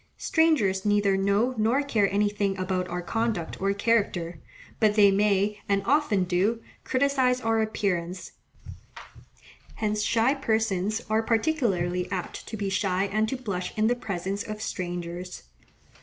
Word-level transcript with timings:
Strangers 0.17 0.83
neither 0.83 1.15
know 1.15 1.53
nor 1.59 1.83
care 1.83 2.11
anything 2.11 2.57
about 2.57 2.87
our 2.87 3.03
conduct 3.03 3.61
or 3.61 3.71
character, 3.71 4.39
but 4.79 4.95
they 4.95 5.11
may, 5.11 5.61
and 5.69 5.83
often 5.85 6.23
do, 6.23 6.59
criticize 6.83 7.39
our 7.39 7.61
appearance: 7.61 8.31
hence 9.75 10.01
shy 10.01 10.33
persons 10.33 11.03
are 11.07 11.21
particularly 11.21 12.11
apt 12.11 12.47
to 12.47 12.57
be 12.57 12.67
shy 12.67 13.03
and 13.13 13.29
to 13.29 13.37
blush 13.37 13.77
in 13.77 13.85
the 13.85 13.95
presence 13.95 14.41
of 14.41 14.59
strangers. 14.59 15.43